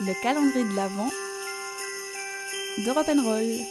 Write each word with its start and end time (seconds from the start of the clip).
le 0.00 0.12
calendrier 0.22 0.64
de 0.64 0.76
l'Avent 0.76 1.10
de 2.78 3.22
Roll. 3.24 3.64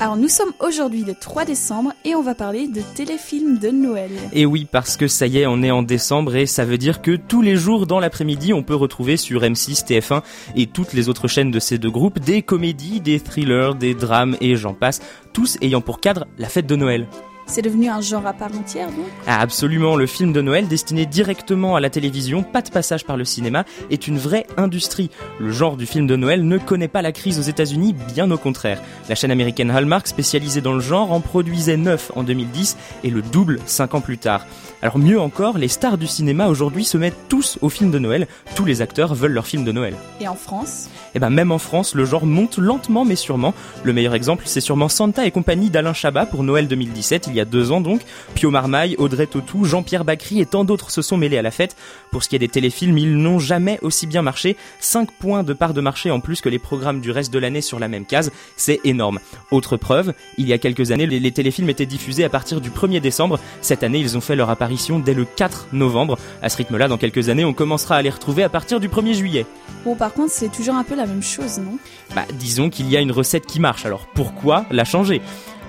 Alors 0.00 0.16
nous 0.16 0.28
sommes 0.28 0.52
aujourd'hui 0.60 1.04
le 1.04 1.14
3 1.14 1.46
décembre 1.46 1.92
et 2.04 2.14
on 2.14 2.20
va 2.20 2.34
parler 2.34 2.68
de 2.68 2.82
téléfilms 2.94 3.58
de 3.58 3.70
Noël. 3.70 4.10
Et 4.34 4.44
oui, 4.44 4.66
parce 4.70 4.98
que 4.98 5.08
ça 5.08 5.26
y 5.26 5.38
est, 5.38 5.46
on 5.46 5.62
est 5.62 5.70
en 5.70 5.82
décembre 5.82 6.36
et 6.36 6.44
ça 6.44 6.66
veut 6.66 6.76
dire 6.76 7.00
que 7.00 7.16
tous 7.16 7.40
les 7.40 7.56
jours 7.56 7.86
dans 7.86 8.00
l'après-midi, 8.00 8.52
on 8.52 8.62
peut 8.62 8.74
retrouver 8.74 9.16
sur 9.16 9.40
M6, 9.40 9.86
TF1 9.86 10.22
et 10.56 10.66
toutes 10.66 10.92
les 10.92 11.08
autres 11.08 11.28
chaînes 11.28 11.50
de 11.50 11.60
ces 11.60 11.78
deux 11.78 11.90
groupes 11.90 12.18
des 12.18 12.42
comédies, 12.42 13.00
des 13.00 13.20
thrillers, 13.20 13.74
des 13.74 13.94
drames 13.94 14.36
et 14.42 14.56
j'en 14.56 14.74
passe, 14.74 15.00
tous 15.32 15.56
ayant 15.62 15.80
pour 15.80 16.00
cadre 16.00 16.26
la 16.36 16.48
fête 16.50 16.66
de 16.66 16.76
Noël. 16.76 17.06
C'est 17.46 17.62
devenu 17.62 17.88
un 17.88 18.00
genre 18.00 18.26
à 18.26 18.32
part 18.32 18.50
entière, 18.56 18.88
donc 18.88 19.06
ah, 19.26 19.40
Absolument, 19.40 19.96
le 19.96 20.06
film 20.06 20.32
de 20.32 20.40
Noël 20.40 20.66
destiné 20.66 21.06
directement 21.06 21.76
à 21.76 21.80
la 21.80 21.90
télévision, 21.90 22.42
pas 22.42 22.62
de 22.62 22.70
passage 22.70 23.04
par 23.04 23.16
le 23.16 23.24
cinéma, 23.24 23.64
est 23.90 24.08
une 24.08 24.18
vraie 24.18 24.46
industrie. 24.56 25.10
Le 25.38 25.50
genre 25.50 25.76
du 25.76 25.86
film 25.86 26.06
de 26.06 26.16
Noël 26.16 26.46
ne 26.46 26.58
connaît 26.58 26.88
pas 26.88 27.02
la 27.02 27.12
crise 27.12 27.38
aux 27.38 27.42
États-Unis, 27.42 27.94
bien 28.14 28.30
au 28.30 28.38
contraire. 28.38 28.80
La 29.08 29.14
chaîne 29.14 29.30
américaine 29.30 29.70
Hallmark, 29.70 30.06
spécialisée 30.06 30.62
dans 30.62 30.72
le 30.72 30.80
genre, 30.80 31.12
en 31.12 31.20
produisait 31.20 31.76
9 31.76 32.12
en 32.16 32.22
2010 32.22 32.76
et 33.04 33.10
le 33.10 33.22
double 33.22 33.60
5 33.66 33.94
ans 33.94 34.00
plus 34.00 34.18
tard. 34.18 34.44
Alors 34.82 34.98
mieux 34.98 35.18
encore, 35.18 35.56
les 35.56 35.68
stars 35.68 35.96
du 35.96 36.06
cinéma 36.06 36.48
aujourd'hui 36.48 36.84
se 36.84 36.98
mettent 36.98 37.28
tous 37.30 37.58
au 37.62 37.70
film 37.70 37.90
de 37.90 37.98
Noël, 37.98 38.26
tous 38.54 38.66
les 38.66 38.82
acteurs 38.82 39.14
veulent 39.14 39.32
leur 39.32 39.46
film 39.46 39.64
de 39.64 39.72
Noël. 39.72 39.94
Et 40.20 40.28
en 40.28 40.34
France 40.34 40.90
Eh 41.14 41.18
ben 41.18 41.30
même 41.30 41.52
en 41.52 41.58
France, 41.58 41.94
le 41.94 42.04
genre 42.04 42.26
monte 42.26 42.58
lentement 42.58 43.06
mais 43.06 43.16
sûrement. 43.16 43.54
Le 43.82 43.94
meilleur 43.94 44.14
exemple, 44.14 44.44
c'est 44.46 44.60
sûrement 44.60 44.90
Santa 44.90 45.24
et 45.24 45.30
compagnie 45.30 45.70
d'Alain 45.70 45.94
Chabat 45.94 46.26
pour 46.26 46.42
Noël 46.42 46.68
2017, 46.68 47.28
il 47.34 47.38
y 47.38 47.40
a 47.40 47.44
deux 47.44 47.72
ans 47.72 47.80
donc. 47.80 48.00
Pio 48.34 48.50
Marmaille, 48.50 48.94
Audrey 48.98 49.26
Tautou, 49.26 49.64
Jean-Pierre 49.64 50.04
Bacry 50.04 50.40
et 50.40 50.46
tant 50.46 50.64
d'autres 50.64 50.92
se 50.92 51.02
sont 51.02 51.16
mêlés 51.16 51.36
à 51.36 51.42
la 51.42 51.50
fête. 51.50 51.76
Pour 52.12 52.22
ce 52.22 52.28
qui 52.28 52.36
est 52.36 52.38
des 52.38 52.48
téléfilms, 52.48 52.96
ils 52.96 53.16
n'ont 53.16 53.40
jamais 53.40 53.78
aussi 53.82 54.06
bien 54.06 54.22
marché. 54.22 54.56
5 54.78 55.10
points 55.10 55.42
de 55.42 55.52
part 55.52 55.74
de 55.74 55.80
marché 55.80 56.12
en 56.12 56.20
plus 56.20 56.40
que 56.40 56.48
les 56.48 56.60
programmes 56.60 57.00
du 57.00 57.10
reste 57.10 57.32
de 57.32 57.38
l'année 57.40 57.60
sur 57.60 57.80
la 57.80 57.88
même 57.88 58.04
case, 58.04 58.30
c'est 58.56 58.80
énorme. 58.84 59.18
Autre 59.50 59.76
preuve, 59.76 60.14
il 60.38 60.46
y 60.46 60.52
a 60.52 60.58
quelques 60.58 60.92
années, 60.92 61.06
les, 61.06 61.32
téléfilms 61.32 61.70
étaient 61.70 61.86
diffusés 61.86 62.22
à 62.22 62.28
partir 62.28 62.60
du 62.60 62.70
1er 62.70 63.00
décembre. 63.00 63.40
Cette 63.60 63.82
année, 63.82 63.98
ils 63.98 64.16
ont 64.16 64.20
fait 64.20 64.36
leur 64.36 64.48
apparition 64.50 65.00
dès 65.00 65.14
le 65.14 65.24
4 65.24 65.68
novembre. 65.72 66.16
À 66.40 66.48
ce 66.48 66.56
rythme-là, 66.58 66.86
dans 66.86 66.98
quelques 66.98 67.28
années, 67.28 67.44
on 67.44 67.52
commencera 67.52 67.96
à 67.96 68.02
les 68.02 68.10
retrouver 68.10 68.44
à 68.44 68.48
partir 68.48 68.78
du 68.78 68.88
1er 68.88 69.14
juillet. 69.14 69.46
Bon, 69.84 69.96
par 69.96 70.12
contre, 70.12 70.30
c'est 70.30 70.52
toujours 70.52 70.76
un 70.76 70.84
peu 70.84 70.94
la 70.94 71.06
même 71.06 71.22
chose, 71.22 71.58
non? 71.58 71.78
Bah, 72.14 72.24
disons 72.34 72.70
qu'il 72.70 72.88
y 72.88 72.96
a 72.96 73.00
une 73.00 73.12
recette 73.12 73.46
qui 73.46 73.58
marche, 73.58 73.84
alors 73.86 74.06
pourquoi 74.14 74.66
la 74.70 74.84
changer? 74.84 75.20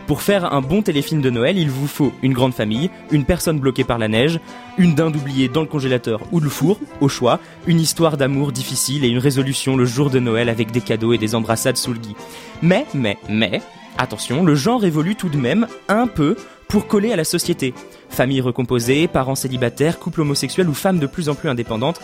Pour 0.07 0.21
faire 0.21 0.53
un 0.53 0.61
bon 0.61 0.81
téléfilm 0.81 1.21
de 1.21 1.29
Noël, 1.29 1.57
il 1.57 1.69
vous 1.69 1.87
faut 1.87 2.13
une 2.21 2.33
grande 2.33 2.53
famille, 2.53 2.91
une 3.11 3.25
personne 3.25 3.59
bloquée 3.59 3.83
par 3.83 3.97
la 3.97 4.07
neige, 4.07 4.39
une 4.77 4.93
dinde 4.93 5.15
oubliée 5.15 5.49
dans 5.49 5.61
le 5.61 5.67
congélateur 5.67 6.21
ou 6.31 6.39
le 6.39 6.49
four, 6.49 6.79
au 7.01 7.09
choix, 7.09 7.39
une 7.65 7.79
histoire 7.79 8.17
d'amour 8.17 8.51
difficile 8.51 9.03
et 9.03 9.09
une 9.09 9.17
résolution 9.17 9.75
le 9.75 9.85
jour 9.85 10.09
de 10.09 10.19
Noël 10.19 10.49
avec 10.49 10.71
des 10.71 10.81
cadeaux 10.81 11.13
et 11.13 11.17
des 11.17 11.33
embrassades 11.33 11.77
sous 11.77 11.93
le 11.93 11.99
gui. 11.99 12.15
Mais, 12.61 12.85
mais, 12.93 13.17
mais, 13.29 13.61
attention, 13.97 14.43
le 14.43 14.55
genre 14.55 14.85
évolue 14.85 15.15
tout 15.15 15.29
de 15.29 15.37
même 15.37 15.67
un 15.87 16.07
peu 16.07 16.35
pour 16.67 16.87
coller 16.87 17.11
à 17.11 17.15
la 17.15 17.23
société. 17.23 17.73
Famille 18.09 18.41
recomposée, 18.41 19.07
parents 19.07 19.35
célibataires, 19.35 19.99
couple 19.99 20.21
homosexuel 20.21 20.69
ou 20.69 20.73
femmes 20.73 20.99
de 20.99 21.07
plus 21.07 21.29
en 21.29 21.35
plus 21.35 21.49
indépendantes, 21.49 21.99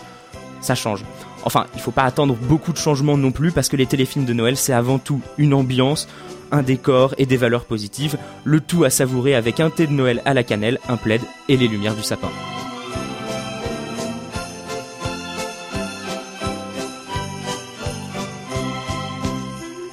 ça 0.60 0.74
change. 0.74 1.04
Enfin, 1.44 1.66
il 1.74 1.80
faut 1.80 1.90
pas 1.90 2.04
attendre 2.04 2.34
beaucoup 2.34 2.72
de 2.72 2.78
changements 2.78 3.16
non 3.16 3.32
plus 3.32 3.52
parce 3.52 3.68
que 3.68 3.76
les 3.76 3.86
téléfilms 3.86 4.24
de 4.24 4.32
Noël, 4.32 4.56
c'est 4.56 4.72
avant 4.72 4.98
tout 4.98 5.20
une 5.38 5.54
ambiance, 5.54 6.08
un 6.50 6.62
décor 6.62 7.14
et 7.18 7.26
des 7.26 7.36
valeurs 7.36 7.64
positives, 7.64 8.16
le 8.44 8.60
tout 8.60 8.84
à 8.84 8.90
savourer 8.90 9.34
avec 9.34 9.60
un 9.60 9.70
thé 9.70 9.86
de 9.86 9.92
Noël 9.92 10.22
à 10.24 10.34
la 10.34 10.44
cannelle, 10.44 10.78
un 10.88 10.96
plaid 10.96 11.22
et 11.48 11.56
les 11.56 11.68
lumières 11.68 11.94
du 11.94 12.02
sapin. 12.02 12.30